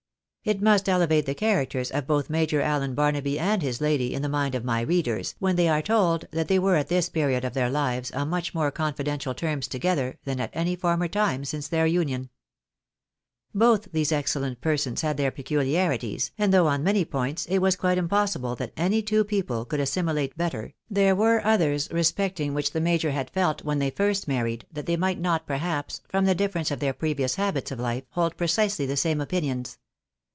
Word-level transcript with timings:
It 0.43 0.59
must 0.59 0.89
elevate 0.89 1.27
the 1.27 1.35
characters 1.35 1.91
of 1.91 2.07
both 2.07 2.27
Major 2.27 2.61
Allen 2.61 2.95
Barnaby 2.95 3.37
and 3.37 3.61
his 3.61 3.79
lady 3.79 4.11
in 4.15 4.23
the 4.23 4.27
mind 4.27 4.55
of 4.55 4.65
my 4.65 4.81
readers, 4.81 5.35
when 5.37 5.55
they 5.55 5.67
are 5.69 5.83
told 5.83 6.25
that 6.31 6.47
they 6.47 6.57
were 6.57 6.75
at 6.77 6.87
this 6.87 7.09
period 7.09 7.45
of 7.45 7.53
their 7.53 7.69
hves 7.69 8.11
on 8.15 8.29
much 8.31 8.51
more 8.55 8.71
confidential 8.71 9.35
terms 9.35 9.67
together 9.67 10.17
than 10.25 10.39
at 10.39 10.49
any 10.53 10.75
former 10.75 11.07
time 11.07 11.45
since 11.45 11.67
their 11.67 11.85
union. 11.85 12.31
Both 13.53 13.89
these 13.91 14.11
excellent 14.11 14.61
persons 14.61 15.01
had 15.01 15.15
their 15.17 15.29
pecuharities, 15.31 16.31
and 16.39 16.51
though 16.51 16.65
on 16.65 16.83
many 16.83 17.05
points 17.05 17.45
it 17.45 17.59
was 17.59 17.75
quite 17.75 17.99
impossible 17.99 18.55
that 18.55 18.73
any 18.75 19.03
two 19.03 19.23
people 19.23 19.63
could 19.63 19.79
assimilate 19.79 20.35
better, 20.39 20.73
there 20.89 21.15
were 21.15 21.45
others 21.45 21.87
respecting 21.91 22.55
which 22.55 22.71
the 22.71 22.81
major 22.81 23.11
had 23.11 23.27
IMPORTANT 23.27 23.61
EFFECT 23.61 23.65
PRODUCED. 23.65 23.65
47 23.65 23.65
felt 23.67 23.67
when 23.67 23.77
they 23.77 23.91
first 24.25 24.27
married, 24.27 24.65
that 24.73 24.87
they 24.87 24.97
might 24.97 25.19
not 25.19 25.45
perhaps, 25.45 26.01
from 26.09 26.25
the 26.25 26.33
difference 26.33 26.71
of 26.71 26.79
their 26.79 26.93
previous 26.93 27.35
habits 27.35 27.69
of 27.69 27.77
hfe, 27.77 28.05
hold 28.09 28.35
precisely 28.37 28.87
the 28.87 28.97
same 28.97 29.21
opinions. 29.21 29.77